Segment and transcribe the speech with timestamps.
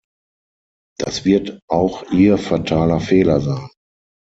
[0.97, 3.69] Das wird auch ihr fataler Fehler sein.